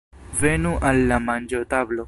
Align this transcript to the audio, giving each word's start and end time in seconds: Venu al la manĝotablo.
Venu 0.39 0.71
al 0.91 1.03
la 1.13 1.21
manĝotablo. 1.29 1.97